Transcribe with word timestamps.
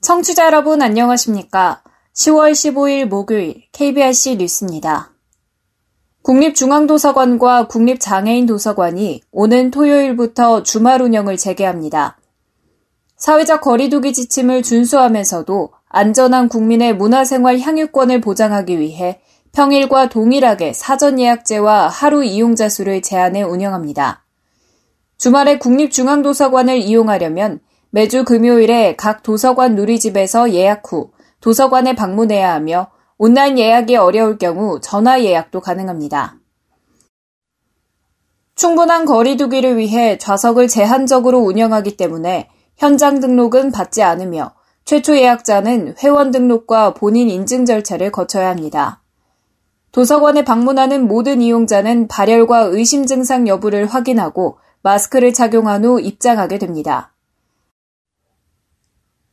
청취자 0.00 0.46
여러분 0.46 0.80
안녕하십니까? 0.80 1.82
10월 2.14 2.52
15일 2.52 3.04
목요일 3.04 3.64
KBRC 3.72 4.36
뉴스입니다. 4.36 5.12
국립중앙도서관과 6.22 7.68
국립장애인도서관이 7.68 9.20
오는 9.30 9.70
토요일부터 9.70 10.62
주말 10.62 11.02
운영을 11.02 11.36
재개합니다. 11.36 12.16
사회적 13.16 13.62
거리두기 13.62 14.12
지침을 14.12 14.62
준수하면서도 14.62 15.70
안전한 15.88 16.48
국민의 16.48 16.94
문화생활 16.94 17.58
향유권을 17.60 18.20
보장하기 18.20 18.78
위해 18.78 19.20
평일과 19.52 20.10
동일하게 20.10 20.74
사전 20.74 21.18
예약제와 21.18 21.88
하루 21.88 22.22
이용자 22.22 22.68
수를 22.68 23.00
제한해 23.00 23.42
운영합니다. 23.42 24.24
주말에 25.16 25.58
국립중앙도서관을 25.58 26.76
이용하려면 26.76 27.60
매주 27.88 28.24
금요일에 28.24 28.96
각 28.96 29.22
도서관 29.22 29.74
누리집에서 29.74 30.52
예약 30.52 30.92
후 30.92 31.10
도서관에 31.40 31.94
방문해야 31.94 32.52
하며 32.52 32.90
온라인 33.16 33.58
예약이 33.58 33.96
어려울 33.96 34.36
경우 34.36 34.78
전화 34.82 35.22
예약도 35.22 35.60
가능합니다. 35.60 36.36
충분한 38.56 39.06
거리두기를 39.06 39.78
위해 39.78 40.18
좌석을 40.18 40.68
제한적으로 40.68 41.38
운영하기 41.38 41.96
때문에 41.96 42.50
현장 42.76 43.20
등록은 43.20 43.72
받지 43.72 44.02
않으며 44.02 44.52
최초 44.84 45.16
예약자는 45.16 45.96
회원 46.02 46.30
등록과 46.30 46.94
본인 46.94 47.28
인증 47.28 47.64
절차를 47.64 48.12
거쳐야 48.12 48.48
합니다. 48.48 49.02
도서관에 49.92 50.44
방문하는 50.44 51.08
모든 51.08 51.40
이용자는 51.40 52.06
발열과 52.08 52.60
의심 52.60 53.06
증상 53.06 53.48
여부를 53.48 53.86
확인하고 53.86 54.58
마스크를 54.82 55.32
착용한 55.32 55.84
후 55.84 56.00
입장하게 56.00 56.58
됩니다. 56.58 57.14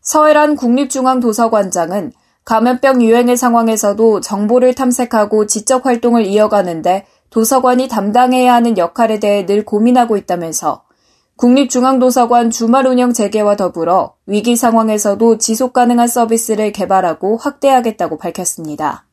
서해란 0.02 0.56
국립중앙도서관장은 0.56 2.14
감염병 2.46 3.02
유행의 3.02 3.38
상황에서도 3.38 4.22
정보를 4.22 4.74
탐색하고 4.74 5.46
지적 5.46 5.86
활동을 5.86 6.26
이어가는데 6.26 7.06
도서관이 7.30 7.88
담당해야 7.88 8.54
하는 8.54 8.78
역할에 8.78 9.20
대해 9.20 9.46
늘 9.46 9.64
고민하고 9.66 10.18
있다면서 10.18 10.84
국립중앙도서관 11.38 12.52
주말 12.52 12.86
운영 12.86 13.12
재개와 13.12 13.56
더불어 13.56 14.16
위기 14.28 14.56
상황에서도 14.56 15.40
지속 15.40 15.74
가능한 15.74 16.08
서비스를 16.08 16.72
개발하고 16.72 17.38
확대하겠다고 17.38 18.18
밝혔습니다. 18.18 19.08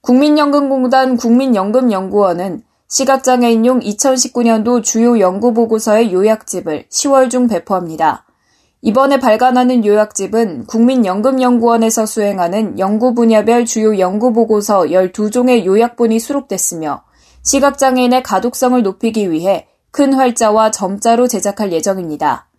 국민연금공단 0.00 1.16
국민연금연구원은 1.16 2.62
시각장애인용 2.88 3.80
2019년도 3.80 4.82
주요 4.82 5.18
연구보고서의 5.18 6.12
요약집을 6.12 6.86
10월 6.90 7.30
중 7.30 7.48
배포합니다. 7.48 8.24
이번에 8.82 9.18
발간하는 9.18 9.84
요약집은 9.84 10.66
국민연금연구원에서 10.66 12.06
수행하는 12.06 12.78
연구 12.78 13.14
분야별 13.14 13.64
주요 13.64 13.98
연구보고서 13.98 14.82
12종의 14.82 15.64
요약본이 15.64 16.20
수록됐으며 16.20 17.02
시각장애인의 17.42 18.22
가독성을 18.22 18.80
높이기 18.82 19.30
위해 19.30 19.66
큰 19.96 20.12
활자와 20.12 20.72
점자로 20.72 21.26
제작할 21.26 21.72
예정입니다. 21.72 22.50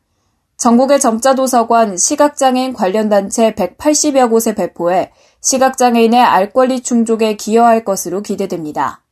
전국의 0.57 0.99
점자 0.99 1.35
도서관 1.35 1.95
시각장애인 1.95 2.73
관련 2.73 3.09
단체 3.09 3.53
180여 3.53 4.31
곳에 4.31 4.55
배포해 4.55 5.11
시각장애인의 5.41 6.19
알 6.19 6.51
권리 6.51 6.81
충족에 6.81 7.35
기여할 7.35 7.85
것으로 7.85 8.23
기대됩니다. 8.23 9.03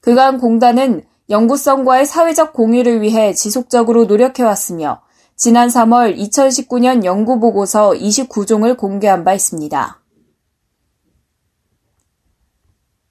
그간 0.00 0.38
공단은 0.38 1.02
연구성과의 1.28 2.06
사회적 2.06 2.52
공유를 2.52 3.02
위해 3.02 3.34
지속적으로 3.34 4.04
노력해왔으며 4.04 5.00
지난 5.34 5.66
3월 5.66 6.16
2019년 6.16 7.04
연구보고서 7.04 7.90
29종을 7.94 8.76
공개한 8.76 9.24
바 9.24 9.34
있습니다. 9.34 9.99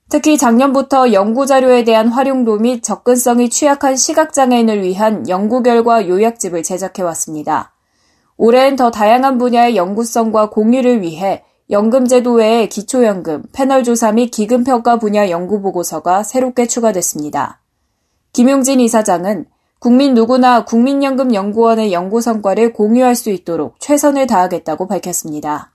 특히 0.09 0.39
작년부터 0.39 1.13
연구자료에 1.13 1.83
대한 1.83 2.07
활용도 2.07 2.57
및 2.57 2.81
접근성이 2.81 3.49
취약한 3.49 3.95
시각장애인을 3.95 4.81
위한 4.81 5.29
연구 5.29 5.61
결과 5.61 6.07
요약집을 6.07 6.63
제작해왔습니다. 6.63 7.73
올해는 8.35 8.75
더 8.75 8.89
다양한 8.89 9.37
분야의 9.37 9.75
연구성과 9.75 10.49
공유를 10.49 11.03
위해 11.03 11.43
연금제도 11.69 12.33
외에 12.33 12.67
기초연금, 12.67 13.43
패널조사 13.51 14.13
및 14.13 14.31
기금평가 14.31 14.97
분야 14.97 15.29
연구보고서가 15.29 16.23
새롭게 16.23 16.65
추가됐습니다. 16.65 17.61
김용진 18.33 18.79
이사장은 18.79 19.45
국민 19.77 20.15
누구나 20.15 20.65
국민연금연구원의 20.65 21.93
연구 21.93 22.19
성과를 22.19 22.73
공유할 22.73 23.15
수 23.15 23.29
있도록 23.29 23.79
최선을 23.79 24.25
다하겠다고 24.25 24.87
밝혔습니다. 24.87 25.71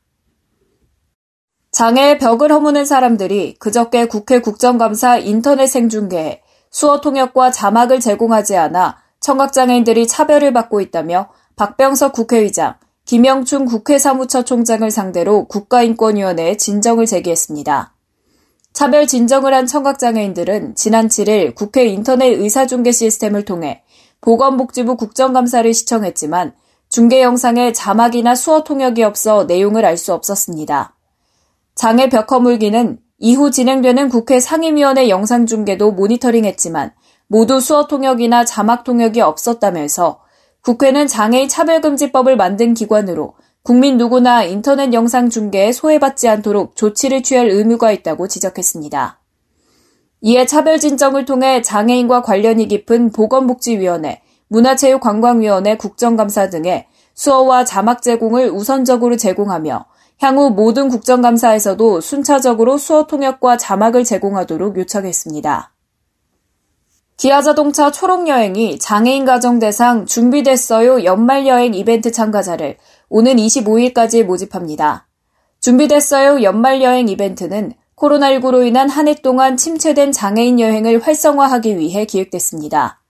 장애의 1.74 2.18
벽을 2.18 2.52
허무는 2.52 2.84
사람들이 2.84 3.56
그저께 3.58 4.06
국회 4.06 4.38
국정감사 4.38 5.18
인터넷 5.18 5.66
생중계에 5.66 6.40
수어 6.70 7.00
통역과 7.00 7.50
자막을 7.50 7.98
제공하지 7.98 8.56
않아 8.56 8.98
청각장애인들이 9.18 10.06
차별을 10.06 10.52
받고 10.52 10.80
있다며 10.80 11.30
박병석 11.56 12.12
국회의장, 12.12 12.74
김영춘 13.06 13.64
국회 13.64 13.98
사무처 13.98 14.44
총장을 14.44 14.88
상대로 14.88 15.48
국가인권위원회에 15.48 16.56
진정을 16.58 17.06
제기했습니다. 17.06 17.92
차별 18.72 19.08
진정을 19.08 19.52
한 19.52 19.66
청각장애인들은 19.66 20.76
지난 20.76 21.08
7일 21.08 21.56
국회 21.56 21.86
인터넷 21.86 22.26
의사중계 22.26 22.92
시스템을 22.92 23.44
통해 23.44 23.82
보건복지부 24.20 24.96
국정감사를 24.96 25.74
시청했지만 25.74 26.54
중계 26.88 27.20
영상에 27.20 27.72
자막이나 27.72 28.36
수어 28.36 28.62
통역이 28.62 29.02
없어 29.02 29.42
내용을 29.42 29.84
알 29.84 29.96
수 29.96 30.14
없었습니다. 30.14 30.93
장애 31.74 32.08
벽 32.08 32.30
허물기는 32.30 32.98
이후 33.18 33.50
진행되는 33.50 34.08
국회 34.08 34.38
상임위원회 34.38 35.08
영상 35.08 35.46
중계도 35.46 35.92
모니터링했지만 35.92 36.92
모두 37.26 37.58
수어 37.60 37.86
통역이나 37.86 38.44
자막 38.44 38.84
통역이 38.84 39.20
없었다면서 39.20 40.20
국회는 40.62 41.08
장애인 41.08 41.48
차별금지법을 41.48 42.36
만든 42.36 42.74
기관으로 42.74 43.34
국민 43.62 43.96
누구나 43.96 44.44
인터넷 44.44 44.92
영상 44.92 45.30
중계에 45.30 45.72
소외받지 45.72 46.28
않도록 46.28 46.76
조치를 46.76 47.22
취할 47.22 47.48
의무가 47.48 47.90
있다고 47.92 48.28
지적했습니다. 48.28 49.20
이에 50.20 50.46
차별 50.46 50.78
진정을 50.78 51.24
통해 51.24 51.60
장애인과 51.60 52.22
관련이 52.22 52.68
깊은 52.68 53.10
보건복지위원회, 53.12 54.22
문화체육관광위원회 54.48 55.76
국정감사 55.76 56.50
등의 56.50 56.86
수어와 57.14 57.64
자막 57.64 58.02
제공을 58.02 58.50
우선적으로 58.50 59.16
제공하며 59.16 59.86
향후 60.20 60.50
모든 60.50 60.88
국정감사에서도 60.88 62.00
순차적으로 62.00 62.78
수어 62.78 63.06
통역과 63.06 63.56
자막을 63.56 64.04
제공하도록 64.04 64.76
요청했습니다. 64.78 65.72
기아 67.16 67.42
자동차 67.42 67.90
초록여행이 67.92 68.78
장애인 68.78 69.24
가정 69.24 69.58
대상 69.58 70.04
준비됐어요 70.04 71.04
연말여행 71.04 71.74
이벤트 71.74 72.10
참가자를 72.10 72.76
오는 73.08 73.36
25일까지 73.36 74.24
모집합니다. 74.24 75.06
준비됐어요 75.60 76.42
연말여행 76.42 77.08
이벤트는 77.08 77.72
코로나19로 77.96 78.66
인한 78.66 78.88
한 78.88 79.06
해 79.08 79.14
동안 79.14 79.56
침체된 79.56 80.12
장애인 80.12 80.58
여행을 80.58 81.00
활성화하기 81.00 81.78
위해 81.78 82.04
기획됐습니다. 82.04 83.00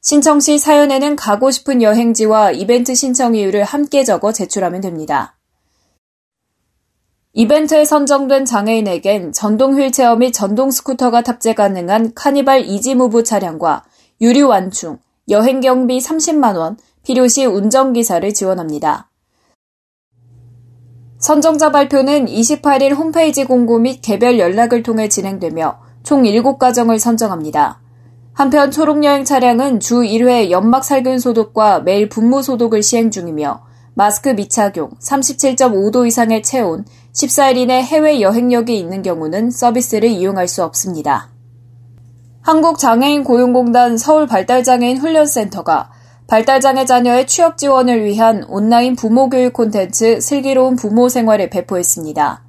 신청 0.00 0.40
시 0.40 0.58
사연에는 0.58 1.14
가고 1.16 1.50
싶은 1.50 1.82
여행지와 1.82 2.52
이벤트 2.52 2.94
신청 2.94 3.36
이유를 3.36 3.62
함께 3.64 4.02
적어 4.02 4.32
제출하면 4.32 4.80
됩니다. 4.80 5.36
이벤트에 7.34 7.86
선정된 7.86 8.44
장애인에겐 8.44 9.32
전동 9.32 9.78
휠체어 9.78 10.16
및 10.16 10.32
전동 10.32 10.70
스쿠터가 10.70 11.22
탑재 11.22 11.54
가능한 11.54 12.12
카니발 12.14 12.66
이지무브 12.66 13.24
차량과 13.24 13.84
유류 14.20 14.48
완충, 14.48 14.98
여행 15.30 15.62
경비 15.62 15.98
30만원, 15.98 16.76
필요시 17.04 17.46
운전기사를 17.46 18.34
지원합니다. 18.34 19.08
선정자 21.20 21.72
발표는 21.72 22.26
28일 22.26 22.94
홈페이지 22.94 23.44
공고 23.44 23.78
및 23.78 24.02
개별 24.02 24.38
연락을 24.38 24.82
통해 24.82 25.08
진행되며 25.08 25.80
총 26.02 26.24
7가정을 26.24 26.98
선정합니다. 26.98 27.80
한편 28.34 28.70
초록여행 28.70 29.24
차량은 29.24 29.80
주 29.80 30.00
1회 30.00 30.50
연막 30.50 30.84
살균 30.84 31.18
소독과 31.18 31.80
매일 31.80 32.10
분무 32.10 32.42
소독을 32.42 32.82
시행 32.82 33.10
중이며 33.10 33.72
마스크 33.94 34.30
미착용, 34.30 34.90
37.5도 35.00 36.06
이상의 36.06 36.42
체온, 36.42 36.84
14일 37.14 37.58
이내 37.58 37.82
해외 37.82 38.20
여행력이 38.20 38.76
있는 38.78 39.02
경우는 39.02 39.50
서비스를 39.50 40.08
이용할 40.08 40.48
수 40.48 40.64
없습니다. 40.64 41.28
한국장애인 42.40 43.22
고용공단 43.22 43.98
서울발달장애인 43.98 44.96
훈련센터가 44.98 45.90
발달장애 46.26 46.86
자녀의 46.86 47.26
취업 47.26 47.58
지원을 47.58 48.04
위한 48.04 48.44
온라인 48.48 48.96
부모 48.96 49.28
교육 49.28 49.52
콘텐츠 49.52 50.20
슬기로운 50.20 50.76
부모 50.76 51.10
생활을 51.10 51.50
배포했습니다. 51.50 52.44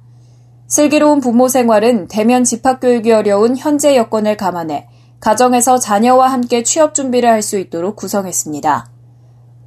슬기로운 0.66 1.20
부모 1.20 1.48
생활은 1.48 2.08
대면 2.08 2.42
집합 2.44 2.80
교육이 2.80 3.12
어려운 3.12 3.56
현재 3.56 3.96
여건을 3.96 4.38
감안해 4.38 4.88
가정에서 5.20 5.78
자녀와 5.78 6.28
함께 6.28 6.62
취업 6.62 6.94
준비를 6.94 7.28
할 7.30 7.42
수 7.42 7.58
있도록 7.58 7.96
구성했습니다. 7.96 8.86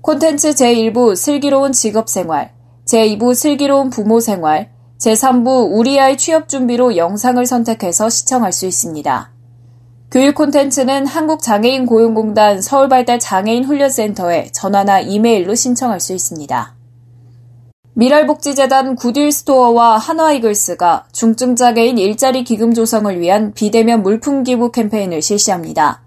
콘텐츠 0.02 0.50
제1부 0.52 1.16
슬기로운 1.16 1.72
직업 1.72 2.10
생활, 2.10 2.52
제2부 2.88 3.36
슬기로운 3.36 3.90
부모 3.90 4.20
생활, 4.20 4.77
제3부 5.00 5.70
우리 5.72 6.00
아이 6.00 6.18
취업 6.18 6.50
준비로 6.50 6.98
영상을 6.98 7.46
선택해서 7.46 8.10
시청할 8.10 8.52
수 8.52 8.66
있습니다. 8.66 9.32
교육 10.10 10.36
콘텐츠는 10.36 11.06
한국장애인 11.06 11.86
고용공단 11.86 12.62
서울발달 12.62 13.20
장애인 13.20 13.66
훈련센터에 13.66 14.50
전화나 14.54 15.00
이메일로 15.00 15.54
신청할 15.54 16.00
수 16.00 16.14
있습니다. 16.14 16.76
미랄복지재단 17.94 18.96
구딜스토어와 18.96 19.98
한화이글스가 19.98 21.08
중증장애인 21.12 21.98
일자리 21.98 22.44
기금 22.44 22.74
조성을 22.74 23.20
위한 23.20 23.54
비대면 23.54 24.04
물품 24.04 24.44
기부 24.44 24.72
캠페인을 24.72 25.22
실시합니다. 25.22 26.07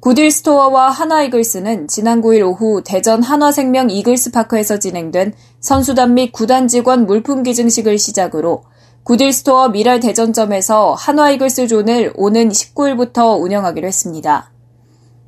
구딜 0.00 0.30
스토어와 0.30 0.88
한화 0.88 1.24
이글스는 1.24 1.86
지난 1.86 2.22
9일 2.22 2.40
오후 2.46 2.82
대전 2.82 3.22
한화생명 3.22 3.90
이글스 3.90 4.30
파크에서 4.30 4.78
진행된 4.78 5.34
선수단 5.60 6.14
및 6.14 6.32
구단 6.32 6.68
직원 6.68 7.04
물품 7.04 7.42
기증식을 7.42 7.98
시작으로 7.98 8.62
굿윌스토어 9.02 9.68
밀알 9.68 10.00
대전점에서 10.00 10.94
한화 10.94 11.32
이글스 11.32 11.66
존을 11.66 12.14
오는 12.16 12.48
19일부터 12.48 13.38
운영하기로 13.42 13.86
했습니다. 13.86 14.50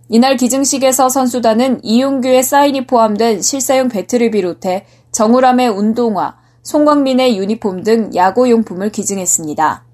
이날 0.08 0.38
기증식에서 0.38 1.10
선수단은 1.10 1.80
이용규의 1.84 2.42
사인이 2.42 2.86
포함된 2.86 3.42
실사용 3.42 3.88
배트를 3.88 4.30
비롯해 4.30 4.86
정우람의 5.10 5.68
운동화, 5.68 6.36
송광민의 6.62 7.36
유니폼 7.36 7.82
등 7.82 8.10
야구 8.14 8.48
용품을 8.48 8.90
기증했습니다. 8.90 9.91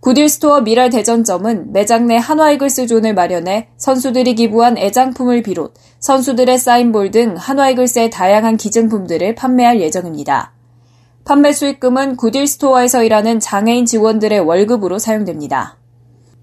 굿윌스토어 0.00 0.62
밀알 0.62 0.88
대전점은 0.88 1.72
매장 1.72 2.06
내 2.06 2.16
한화이글스 2.16 2.86
존을 2.86 3.12
마련해 3.14 3.68
선수들이 3.76 4.34
기부한 4.34 4.78
애장품을 4.78 5.42
비롯 5.42 5.74
선수들의 5.98 6.58
사인볼 6.58 7.10
등 7.10 7.34
한화이글스의 7.36 8.08
다양한 8.08 8.56
기증품들을 8.56 9.34
판매할 9.34 9.80
예정입니다. 9.82 10.52
판매 11.24 11.52
수익금은 11.52 12.16
구딜스토어에서 12.16 13.04
일하는 13.04 13.40
장애인 13.40 13.84
직원들의 13.84 14.40
월급으로 14.40 14.98
사용됩니다. 14.98 15.76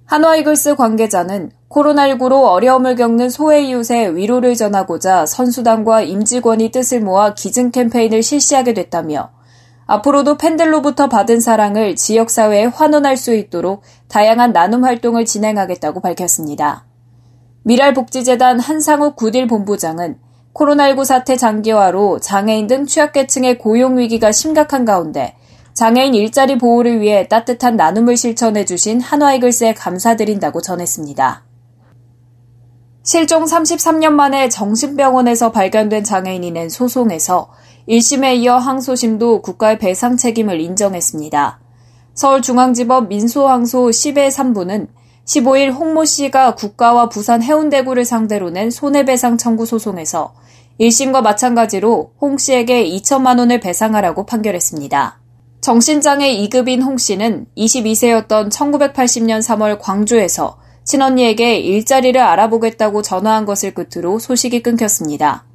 한화이글스 0.06 0.76
관계자는 0.76 1.52
코로나19로 1.70 2.44
어려움을 2.44 2.96
겪는 2.96 3.30
소외 3.30 3.64
이웃에 3.64 4.16
위로를 4.16 4.54
전하고자 4.54 5.26
선수단과 5.26 6.04
임직원이 6.04 6.70
뜻을 6.70 7.02
모아 7.02 7.34
기증 7.34 7.72
캠페인을 7.72 8.22
실시하게 8.22 8.76
됐다며 8.76 9.32
앞으로도 9.88 10.38
팬들로부터 10.38 11.08
받은 11.08 11.40
사랑을 11.40 11.96
지역사회에 11.96 12.66
환원할 12.66 13.16
수 13.16 13.34
있도록 13.34 13.84
다양한 14.10 14.52
나눔 14.52 14.84
활동을 14.84 15.26
진행하겠다고 15.26 16.02
밝혔습니다. 16.02 16.86
미랄복지재단 17.64 18.60
한상욱 18.60 19.16
구딜 19.16 19.48
본부장은 19.48 20.20
코로나19 20.54 21.06
사태 21.06 21.38
장기화로 21.38 22.20
장애인 22.20 22.68
등 22.68 22.86
취약계층의 22.86 23.60
고용 23.60 23.98
위기가 23.98 24.32
심각한 24.32 24.86
가운데 24.86 25.36
장애인 25.74 26.16
일자리 26.16 26.58
보호를 26.58 27.02
위해 27.02 27.28
따뜻한 27.28 27.78
나눔을 27.78 28.18
실천해 28.18 28.66
주신 28.66 29.00
한화이글스에 29.00 29.74
감사드린다고 29.76 30.62
전했습니다. 30.62 31.44
실종 33.04 33.46
33년 33.46 34.12
만에 34.12 34.50
정신병원에서 34.50 35.52
발견된 35.52 36.04
장애인이 36.04 36.52
낸 36.52 36.68
소송에서 36.68 37.50
1심에 37.88 38.36
이어 38.38 38.58
항소심도 38.58 39.42
국가의 39.42 39.80
배상 39.80 40.18
책임을 40.18 40.60
인정했습니다. 40.60 41.60
서울중앙지법 42.16 43.08
민소항소 43.08 43.88
10의 43.88 44.30
3부는 44.30 44.88
15일 45.26 45.74
홍모 45.74 46.04
씨가 46.04 46.56
국가와 46.56 47.08
부산 47.08 47.42
해운대구를 47.42 48.04
상대로 48.04 48.50
낸 48.50 48.72
손해배상 48.72 49.38
청구 49.38 49.66
소송에서 49.66 50.34
1심과 50.82 51.22
마찬가지로 51.22 52.12
홍 52.20 52.38
씨에게 52.38 52.86
2천만 52.90 53.40
원을 53.40 53.62
배상하라고 53.62 54.26
판결했습니다. 54.26 55.22
정신장애 55.62 56.36
2급인 56.38 56.84
홍 56.84 56.98
씨는 56.98 57.48
22세였던 57.58 58.52
1980년 58.52 59.42
3월 59.42 59.80
광주에서 59.80 60.58
친언니에게 60.84 61.58
일자리를 61.60 62.20
알아보겠다고 62.20 63.02
전화한 63.02 63.46
것을 63.46 63.74
끝으로 63.74 64.20
소식이 64.20 64.62
끊겼습니다. 64.62 65.47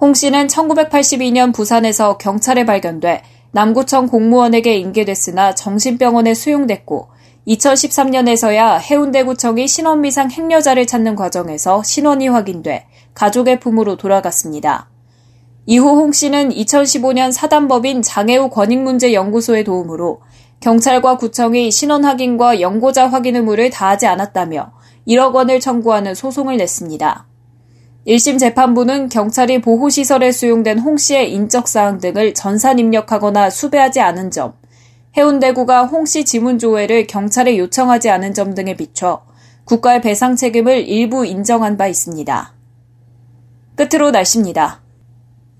홍 0.00 0.14
씨는 0.14 0.46
1982년 0.46 1.52
부산에서 1.52 2.18
경찰에 2.18 2.64
발견돼 2.64 3.22
남구청 3.50 4.06
공무원에게 4.06 4.76
인계됐으나 4.76 5.56
정신병원에 5.56 6.34
수용됐고 6.34 7.08
2013년에서야 7.48 8.78
해운대구청이 8.80 9.66
신원미상 9.66 10.30
행여자를 10.30 10.86
찾는 10.86 11.16
과정에서 11.16 11.82
신원이 11.82 12.28
확인돼 12.28 12.86
가족의 13.14 13.58
품으로 13.58 13.96
돌아갔습니다. 13.96 14.88
이후 15.66 15.88
홍 15.88 16.12
씨는 16.12 16.50
2015년 16.50 17.32
사단법인 17.32 18.02
장애우 18.02 18.50
권익문제연구소의 18.50 19.64
도움으로 19.64 20.20
경찰과 20.60 21.16
구청이 21.16 21.72
신원 21.72 22.04
확인과 22.04 22.60
연고자 22.60 23.08
확인 23.08 23.34
의무를 23.34 23.70
다하지 23.70 24.06
않았다며 24.06 24.72
1억 25.08 25.34
원을 25.34 25.58
청구하는 25.58 26.14
소송을 26.14 26.56
냈습니다. 26.56 27.27
1심 28.08 28.38
재판부는 28.38 29.10
경찰이 29.10 29.60
보호시설에 29.60 30.32
수용된 30.32 30.78
홍 30.78 30.96
씨의 30.96 31.30
인적사항 31.30 31.98
등을 31.98 32.32
전산 32.32 32.78
입력하거나 32.78 33.50
수배하지 33.50 34.00
않은 34.00 34.30
점, 34.30 34.54
해운대구가 35.14 35.84
홍 35.84 36.06
씨 36.06 36.24
지문 36.24 36.58
조회를 36.58 37.06
경찰에 37.06 37.58
요청하지 37.58 38.08
않은 38.08 38.32
점 38.32 38.54
등에 38.54 38.76
비춰 38.76 39.22
국가의 39.64 40.00
배상 40.00 40.36
책임을 40.36 40.88
일부 40.88 41.26
인정한 41.26 41.76
바 41.76 41.86
있습니다. 41.86 42.54
끝으로 43.76 44.10
날씨입니다. 44.10 44.80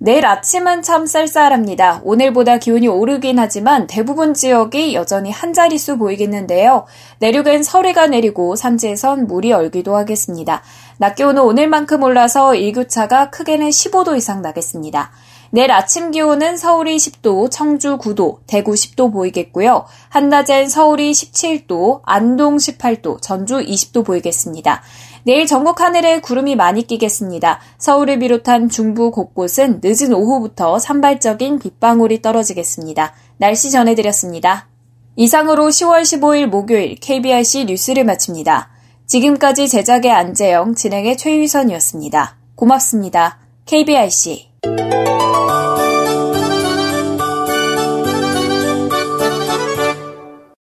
내일 0.00 0.26
아침은 0.26 0.82
참 0.82 1.06
쌀쌀합니다. 1.06 2.02
오늘보다 2.04 2.58
기온이 2.58 2.86
오르긴 2.86 3.40
하지만 3.40 3.88
대부분 3.88 4.32
지역이 4.32 4.94
여전히 4.94 5.32
한 5.32 5.52
자릿수 5.52 5.98
보이겠는데요. 5.98 6.86
내륙엔 7.18 7.64
서리가 7.64 8.06
내리고 8.06 8.54
산지에선 8.54 9.26
물이 9.26 9.52
얼기도 9.52 9.96
하겠습니다. 9.96 10.62
낮 10.98 11.16
기온은 11.16 11.42
오늘만큼 11.42 12.04
올라서 12.04 12.54
일교차가 12.54 13.30
크게는 13.30 13.70
15도 13.70 14.16
이상 14.16 14.40
나겠습니다. 14.40 15.10
내일 15.50 15.72
아침 15.72 16.10
기온은 16.10 16.56
서울이 16.58 16.96
10도, 16.96 17.50
청주 17.50 17.96
9도, 17.96 18.38
대구 18.46 18.72
10도 18.72 19.12
보이겠고요. 19.12 19.86
한낮엔 20.10 20.68
서울이 20.68 21.10
17도, 21.10 22.02
안동 22.04 22.58
18도, 22.58 23.20
전주 23.22 23.58
20도 23.58 24.04
보이겠습니다. 24.04 24.82
내일 25.24 25.46
전국 25.46 25.80
하늘에 25.80 26.20
구름이 26.20 26.56
많이 26.56 26.86
끼겠습니다. 26.86 27.60
서울을 27.78 28.18
비롯한 28.18 28.68
중부 28.68 29.10
곳곳은 29.10 29.80
늦은 29.82 30.12
오후부터 30.12 30.78
산발적인 30.78 31.58
빗방울이 31.58 32.22
떨어지겠습니다. 32.22 33.14
날씨 33.36 33.70
전해드렸습니다. 33.70 34.68
이상으로 35.16 35.68
10월 35.68 36.02
15일 36.02 36.46
목요일 36.46 36.94
KBRC 36.96 37.64
뉴스를 37.66 38.04
마칩니다. 38.04 38.70
지금까지 39.06 39.68
제작의 39.68 40.12
안재영, 40.12 40.74
진행의 40.74 41.16
최유선이었습니다. 41.16 42.36
고맙습니다. 42.54 43.38
KBRC 43.66 44.48